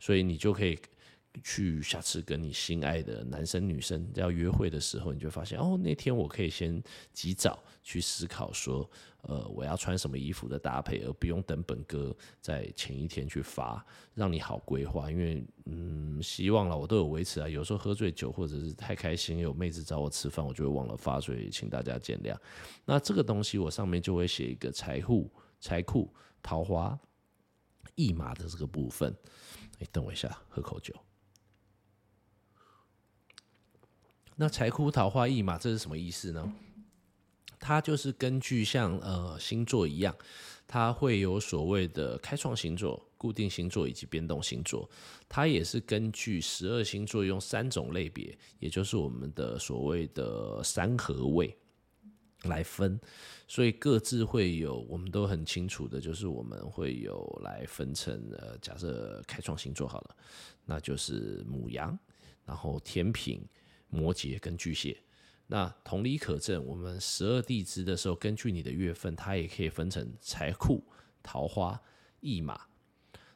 [0.00, 0.78] 所以你就可以。
[1.44, 8.88] 去下次跟你心爱的男生女生要约会的时候，你就发现哦，那天我可以先及早去思考说，
[9.22, 15.10] 呃，我要穿什么衣服的搭配，而不用等本哥在前一天去发，让你好规划。
[15.10, 22.36] 因为嗯，希望了我都有维持啊，有时候喝醉酒或者是太开心，有妹子找我吃饭，我就会忘了发，所以请大家见谅。
[22.84, 26.98] 那这个东西我上面就会写一个财库、财库、桃花、
[27.94, 29.14] 驿马的这个部分。
[29.80, 30.92] 哎等我一下，喝口酒。
[34.40, 36.54] 那财库桃花驿马这是什么意思呢？
[37.58, 40.14] 它就是根据像呃星座一样，
[40.64, 44.88] 它会有所谓的开创星座、固定星座以及变动星座。
[45.28, 51.52] 它也是根据十二星座用三种类别，也就是我们的所谓的三合位
[52.44, 52.96] 来分，
[53.48, 60.16] 所以各自会有我们都很清楚的，就是我们会有来分成呃，假设开创星座好了，
[60.64, 61.98] 那就是母羊，
[62.46, 63.44] 然后天平。
[63.88, 64.96] 摩羯跟巨蟹，
[65.46, 70.84] 那同理可证，我们十二地支的时候，根据你的月份，它也可以分成财库、
[71.22, 71.80] 桃花、
[72.20, 72.60] 驿马。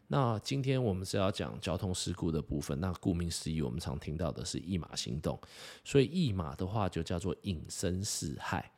[0.09, 5.41] 那今天我们是要讲交通事故的部分，那顾名思义，我们常听到的是驿马行动，
[5.85, 8.71] 所以驿马的话就叫做隐身四害。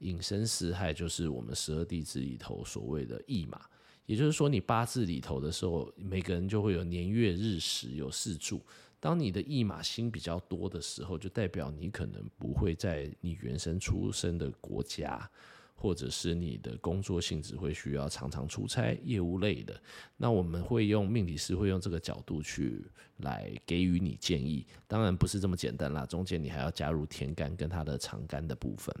[0.00, 3.60] 隐身四害就是我们十二地支里头所谓的驿马，
[4.06, 8.60] 也就是说，你八字里头的时候，每个人就会有年月日时有四柱。
[9.04, 15.30] 当你的驿马星比较多的时候，就代表你可能不会在你原生出生的国家，
[15.74, 19.78] 或者是你的工作性质会需要常常出差、业务类的。
[20.16, 22.82] 那我们会用命理师会用这个角度去
[23.18, 24.66] 来给予你建议。
[24.86, 28.96] 当然不是这么简单啦，中间你还要加入天干跟它的长干的部分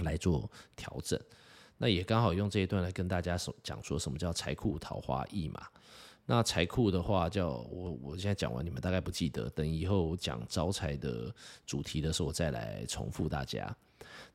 [0.00, 1.18] 来做调整。
[1.78, 5.66] 那也刚好用这一段来跟大家说讲说什么叫财库桃花驿马。
[6.30, 9.48] 那财库的话叫，我我现在讲完，你们大概不记得。
[9.48, 13.74] 等以后讲招财的主题的时候，我再来重复大家。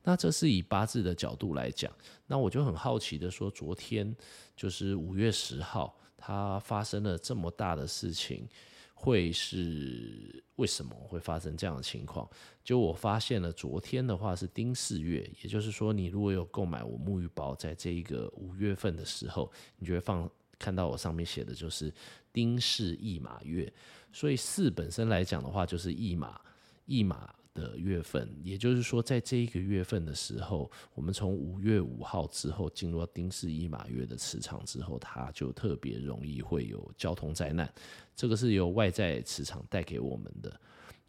[0.02, 1.92] 那这是以八字的角度来讲，
[2.26, 4.12] 那我就很好奇的说，昨天
[4.56, 8.48] 就是五月十号，它发生了这么大的事情，
[8.92, 12.28] 会是为什么会发生这样的情况？
[12.64, 20.28] 就我发现了，昨天的话是丁巳月，也就是说，你如果有购买我沐浴包，在这一个五月份的时候，你就会放。
[20.64, 21.92] 看到我上面写的就是
[22.32, 23.70] 丁巳驿马月，
[24.14, 26.40] 所以巳本身来讲的话就是驿马，
[26.86, 37.70] 驿马的月份，也就是说在这一个月份的时候，我们从五月五号之后进入到丁巳驿马月的磁场之后，它就特别容易会有交通灾难，
[38.16, 40.58] 这个是由外在磁场带给我们的。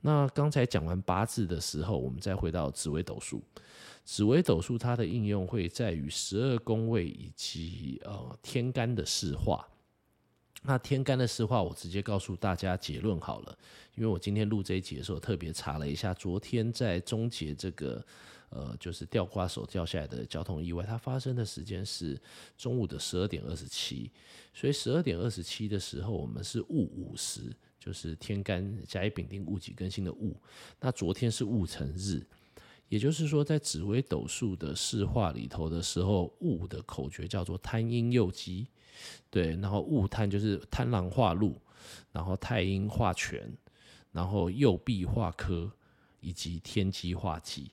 [0.02, 3.42] 那刚才讲完八字的时候，我们再回到紫微斗数。
[4.06, 9.68] 紫微斗数它的应用会在于十二宫位以及呃天干的四化。
[10.68, 13.56] 那天干的四化，我直接告诉大家结论好了，
[13.94, 18.04] 因为我今天录这一集的时候特别查了一下，昨天在终结这个
[18.50, 22.20] 呃就是吊挂手掉下来的交通意外，它发生的时间是
[22.58, 24.12] 中午的十二点二十七，
[24.56, 30.36] 所以十二点二十七的时候我们是戊午时，就是天干甲乙丙丁戊己庚辛的戊，
[30.80, 32.26] 那昨天是戊辰日。
[32.88, 38.68] 也就是说，在紫微斗数的四化里头的时候，戊的口诀叫做贪阴右机，
[39.30, 41.60] 对，然后戊贪就是贪狼化禄，
[42.12, 43.52] 然后太阴化权，
[44.12, 45.72] 然后右弼化科，
[46.20, 47.72] 以及天机化忌。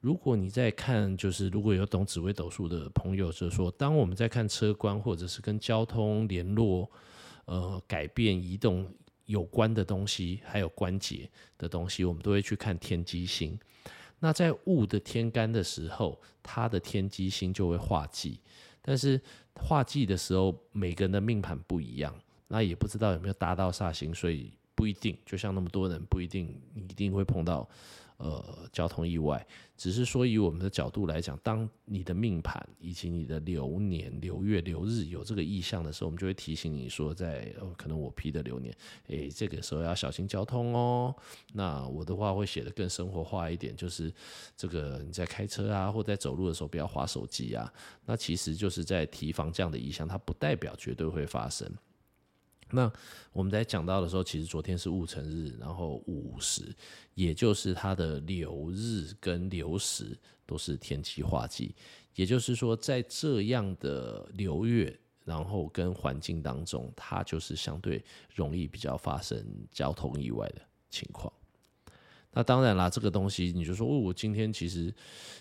[0.00, 6.90] 如果你在看，就是如果有懂紫微斗数的朋友，就是说，当我们在看车关或者是跟交通联络、
[7.46, 8.86] 呃改变、移动
[9.24, 13.58] 有关的东西，还有关节的东西，我们都会去看天机星。
[14.24, 18.40] 那在戊的天干的时候，他的天机星就会化忌，
[18.80, 19.20] 但是
[19.54, 25.14] 化忌的时候，每个人的命盘不一样，那也不知道有没有达到煞星，所以不一定。
[25.26, 27.68] 就像那么多人，不一定一定会碰到。
[28.16, 29.44] 呃，交通意外，
[29.76, 38.72] 只是说以我们的角度来讲，当你的命盘以及你的流年、流月、流日有这个意向的时候，我们就会提醒你说在，呃、可能我批的流年，
[39.08, 41.14] 诶，这个时候要小心交通哦。
[41.52, 44.12] 那我的话会写得更生活化一点，就是
[44.56, 47.70] 这个你在开车啊，或在走路的时候不要滑手机啊。
[48.06, 51.68] 那其实就是在提防这样的意向，它不代表绝对会发生。
[52.74, 52.92] 那
[53.32, 56.74] 我们在讲到的时候，其实昨天是戊辰日，然后午时，
[57.14, 61.74] 也就是它的流日跟流时都是天气化忌，
[62.14, 71.32] 也就是说，在这样的流月，然后跟环境当中，它就是相对容易比较发生交通意外的情况。
[72.34, 74.92] 那当然啦，这个东西你就说，哦，我今天其实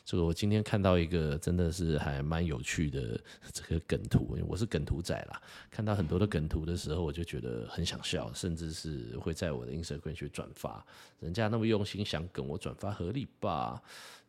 [0.05, 3.19] 这个我今天看到一个真的是还蛮有趣的
[3.51, 10.85] 这个梗图，我是梗图仔啦，看到很多的梗图的时候，我就觉得很想笑，甚至是会在我的 Instagram 去转发。
[11.19, 13.81] 人家那么用心想梗，我转发合理吧？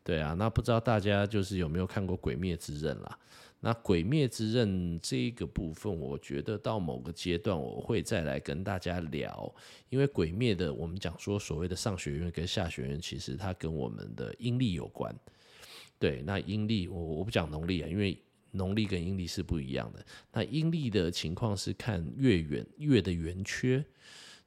[0.04, 3.18] 对啊，那不知道大家就是有没有看过《鬼灭之刃》啦？
[3.60, 4.68] 那《鬼灭之刃》
[5.02, 9.50] 这个部分，我觉得到某个阶段我会再来跟大家聊，
[9.88, 15.14] 因为《鬼灭》的我们讲说所谓的上学院跟下学院，其实它跟我们的阴历有关。
[15.98, 20.04] 对，那阴历我我不讲农历啊，因为农历跟阴历是不一样的。
[20.30, 23.82] 那阴历的情况是看月圆月的圆缺。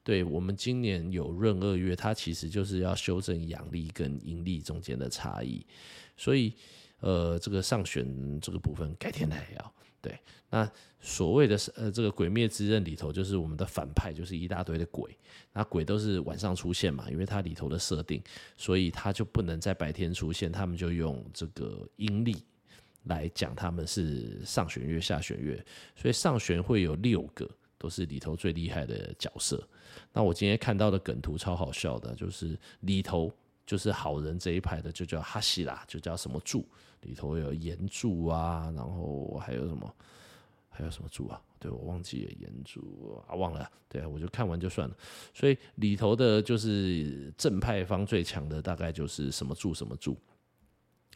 [0.08, 5.66] 对，我们今年有闰二月，它其实就是要修正阳历跟阴历中间的差异，
[6.16, 6.54] 所以。
[7.00, 9.74] 呃，这个上旋这个部分改天来聊。
[10.00, 10.18] 对，
[10.50, 10.68] 那
[11.00, 15.16] 所谓的呃这个鬼灭之刃里头，就是我们的反派，就是一大堆的鬼。
[15.52, 18.20] 那鬼都是晚上出现嘛，因为它里头的设定，
[18.56, 20.50] 所以它就不能在白天出现。
[20.50, 22.34] 他们就用这个阴历
[23.04, 25.64] 来讲，他们是上弦月、下弦月。
[25.94, 29.64] 所以上弦会有六个，都是里头最厉害的角色。
[30.12, 33.32] 那我今天看到的梗图超好笑的，就是里头。
[33.68, 36.66] 就是好人这一派的就叫哈希拉，就叫什么柱，
[37.02, 39.94] 里头有炎柱啊，然后还有什么，
[40.70, 41.38] 还有什么柱啊？
[41.58, 43.70] 对，我忘记了炎柱啊，忘了。
[43.86, 44.96] 对，我就看完就算了。
[45.34, 50.16] 所以里头的就是正派方最强的，大概就是什么柱什么柱。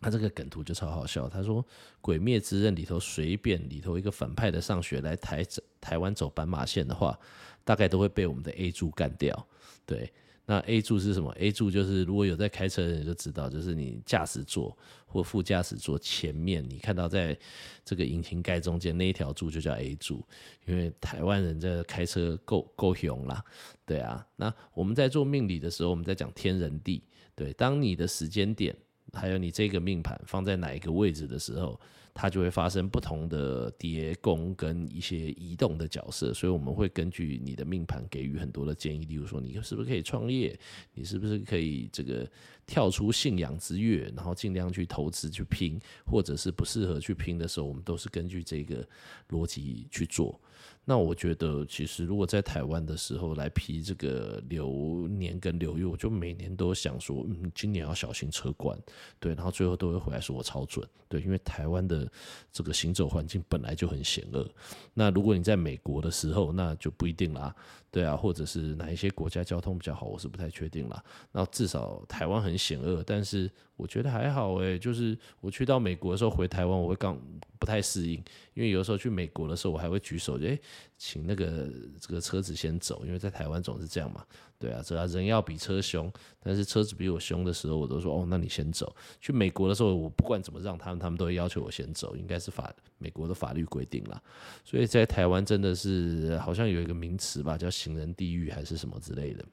[0.03, 1.63] 他这个梗图就超好笑，他说
[2.01, 5.43] 《鬼灭之刃》里头随便里头一个反派的上学来台
[5.81, 7.19] 台湾走斑马线的话，
[7.65, 9.47] 大概都会被我们的 A 柱干掉。
[9.87, 10.13] 对。
[10.45, 17.39] 那 A 柱是什么？A 柱就是如果有在开车的人就知道，就是你驾驶座或副驾驶座前面，你看到在
[17.85, 20.21] 这个引擎盖中间那一条柱就叫 A 柱。
[20.67, 23.43] 因为台湾人在开车够够凶啦，
[23.87, 24.27] 对啊。
[24.35, 27.05] 那我们在做命理的时候，我们在讲天人地，
[27.37, 28.77] 对，当你的时间点
[29.13, 31.79] 还有你这个命盘放在哪一个位置的时候。
[32.15, 40.55] 它就会发生不同的叠宫跟一些移动的角色，所以我们会根据你的命盘给予很多的建议，例如说你是不是可以创业，
[40.93, 42.31] 你是不是可以这个
[42.67, 48.87] 跳出信仰之跃，然后尽量去投资去拼，或者是不适合去拼的时候，我们都是根据这个
[49.31, 50.39] 逻辑去做。
[50.85, 58.77] 那我觉得，其实如果在台湾的时候来批这个流年跟流月，我就每年都想说，嗯，今年要小心车管，
[59.21, 62.11] 对，然后最后都会回来说我超准，对，因为台湾的
[62.53, 64.45] 这个行走环境本来就很险恶。
[64.93, 67.55] 那如果你在美国的时候，那就不一定啦，
[67.93, 71.05] 对啊，或者是哪一些国家交通比较好，我是不太确定啦。
[71.31, 77.21] 那至少台湾很险恶，但是我觉得还好诶，就是我去到美国的时候回台湾，我会刚
[77.59, 78.15] 不太适应，
[78.55, 80.61] 因为有时候去美国的时候，我还会举手，诶、哎，
[80.97, 81.69] 请那个
[82.01, 84.25] 这个车子先走，因为在台湾总是这样嘛，
[84.63, 86.09] 对啊，这人要比车凶，
[86.41, 88.95] 但是车子比我凶的时候，我都说哦，那你先走。
[89.21, 94.23] 去美国的时候，我不管怎么让他们，他们都会要求我先走，应该是法美国的法律规定啦。
[94.65, 99.45] 所以在台湾真的是好像有一个名词吧，叫行人地狱还是什么之类的。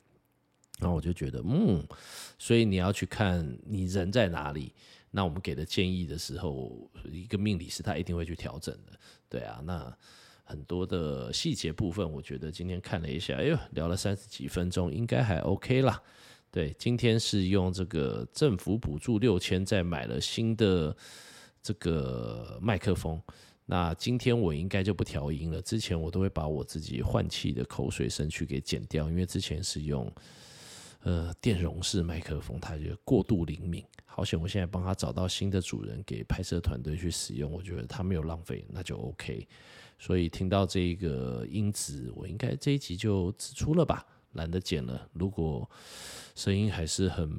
[0.80, 1.84] 然后我就觉得，嗯，
[2.38, 4.72] 所以你要去看你人在哪里。
[5.12, 8.94] 那我们给的建议的时候，一个命理师他一定会去调整的，
[9.28, 9.60] 对啊。
[9.66, 9.92] 那
[10.50, 16.02] 很多的细节部分，我觉得今天看了一下，哎呦，聊了三十几分钟，应该还 OK 啦。
[16.50, 20.94] 对，今天是用这个政府补助六千，再买了新的
[21.62, 23.22] 这个麦克风。
[23.68, 30.12] 那今天我应该就不调音了，之前我都会把我自己换气的口水声去给剪掉，因为之前是用。
[31.04, 33.82] 呃，电容式麦克风，它就过度灵敏。
[34.06, 37.50] 好险，我现在帮他找到新的主人，给拍摄团队去使用。
[37.50, 39.48] 我觉得他没有浪费，那就 OK。
[40.00, 45.08] 所以听到这个音质，我应该这一集就指出了吧，懒得剪了。
[45.14, 45.70] 如果
[46.36, 47.30] 声音还是很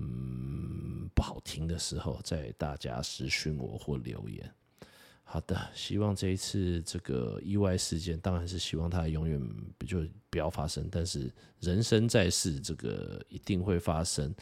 [1.15, 4.55] 不好听的时候，再大家私讯我或留言。
[5.33, 9.41] 好的，希望这一次这个意外事件，当然是希望它永远
[9.87, 10.89] 就不要发生。
[10.91, 14.35] 但是人生在世，这个一定会发生。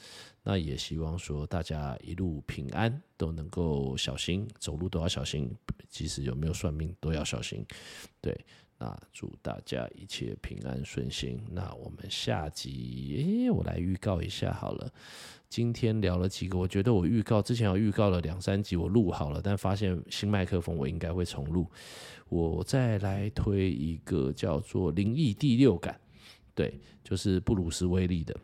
[0.43, 5.55] 那也希望说大家一路平安，都能够小心，走路都要小心，
[5.91, 7.63] 即使有没有算命都要小心。
[8.23, 8.35] 对，
[8.79, 11.39] 那祝大家一切平安顺心。
[11.51, 14.91] 那我们下集，我来预告一下好了。
[15.49, 21.67] 今天聊了几个，我觉得我预告之前有预告了两三集，我录好了，但发现新麦克风我应该会重录。
[22.29, 25.95] 我再来推一个叫做《灵异第六感》，
[26.55, 28.39] 对，就是布鲁斯威利的。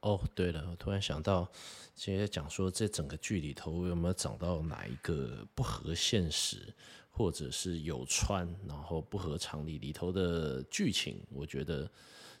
[0.00, 1.46] 哦，对了，我突然想到，
[1.94, 6.72] 现在讲说这整个剧里头有没有找到哪一个不合现实，
[7.10, 11.90] 或者是有穿，然后不合常理里头的剧情，我觉得。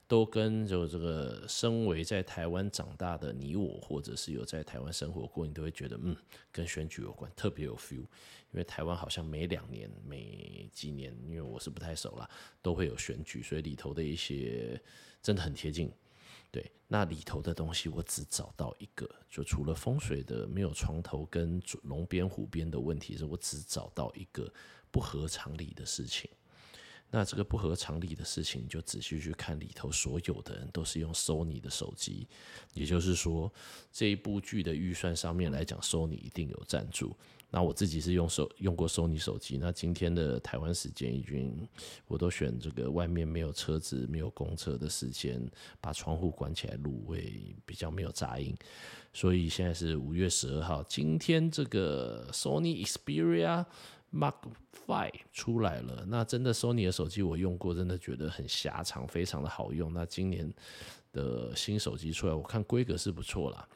[0.06, 6.16] 都跟就这个身为在台湾长大的你我，或者是有在台湾生活过，你都会觉得嗯，
[6.52, 8.06] 跟选举有关，特别有 feel。
[8.52, 12.30] 因为台湾好像每两年、每几年，因为我是不太熟啦，
[12.62, 14.80] 都会有选举，所以里头的一些
[15.20, 15.90] 真的很贴近。
[16.52, 24.52] 对，那里头的东西我只找到一个，就除了风水的没有床头跟龙边虎边的问题，是我只找到一个
[24.92, 26.30] 不合常理的事情。
[27.16, 32.26] 那这个不合常理的事情，就仔细去看里头，所有的人都是用 Sony 的手机，
[32.72, 33.52] 也就是说，
[33.92, 37.16] 这一部剧的预算上面来讲，Sony 一定有赞助。
[37.50, 41.68] 那我自己是用手用过 Sony 手机，那今天的台湾时间已经，
[42.08, 45.40] 我都选这个外面没有车子、没有公车的时间，
[45.80, 48.52] 把窗户关起来录，会比较没有杂音。
[49.12, 53.64] 所以现在是五月十二号，今天这个 Sony Xperia。
[54.14, 54.36] Mark
[54.86, 59.92] Five 出来了，那真的 Sony 的手机我用过，真的觉得很狭长，非常的好用。
[59.92, 60.52] 那今年
[61.12, 63.68] 的新手机出来，我看规格是不错啦。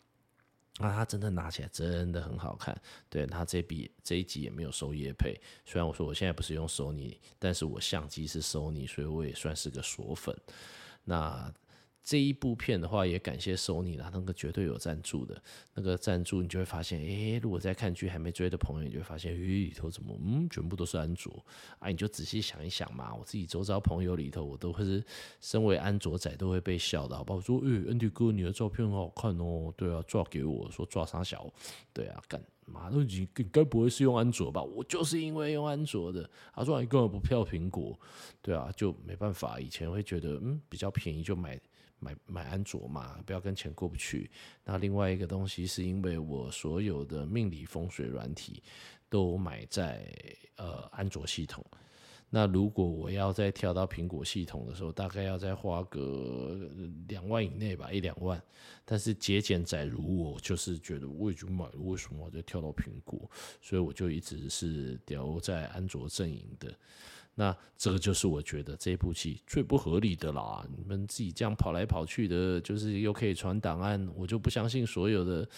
[0.78, 2.80] 那它真的拿起来真的很好看。
[3.08, 5.34] 对，它这笔这一集也没有收业配，
[5.64, 10.32] 虽然我说我现在不是用 Sony，但是我相机是 Sony，所以我也算是个锁粉。
[11.02, 11.52] 那
[12.02, 15.42] 这一部片的话，也感谢 Sony 啦，那个绝对有赞助的，
[15.74, 21.44] 那个赞助你就会发现，诶，如果在看剧还没追的朋友，你就会发现，咦，里头怎么，嗯，全部都是安卓
[21.78, 21.88] 啊？
[21.88, 25.04] 你就仔细想一想嘛，我自己周遭朋友里头，我都会是
[25.42, 27.36] 身为安卓仔，都会被笑的，好不好？
[27.36, 31.52] 我说，诶，Andy 哥，你的照片很好看哦，对啊，抓给我说抓啥小，
[31.92, 34.62] 对啊，干嘛都你该不会是用安卓吧？
[34.62, 38.00] 我就是因为用安卓的，他说你根本不票苹果，
[38.40, 41.60] 对啊，就没办法，以前会觉得，嗯，比较便宜就买。
[41.98, 44.30] 买买安卓嘛，不要跟钱过不去。
[44.64, 48.62] 那另外一个东西是因为我所有的命理风水软体
[49.08, 50.06] 都买在
[50.56, 51.64] 呃安卓系统。
[52.30, 56.68] 那如果我要再跳到苹果系统的时候，大概要再花个
[57.08, 58.38] 两万以内吧，一两万。
[58.84, 63.18] 但是节俭仔如我，就是觉得我已经买了，为什么我再跳到苹果？
[63.62, 66.70] 所以我就一直是留在安卓阵营的。
[67.40, 70.66] 那这个就是我觉得这部戏最不合理的啦！
[70.76, 75.48] 你们自己这样跑来跑去的，就是又可以传档案，我就不相信所有的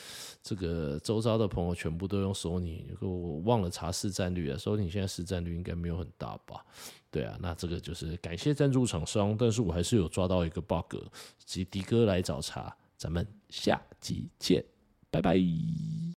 [0.42, 2.86] 这个周遭的朋友全部都用索尼。
[3.00, 6.62] 我忘了查市占率啊，索尼现在市占率应该没有很大吧？
[7.10, 10.96] 对啊，那这个就是感谢赞助厂商，但是我还是有抓到一个 bug，
[11.46, 14.62] 及迪哥来找茬，咱们下集见，
[15.10, 15.34] 拜拜。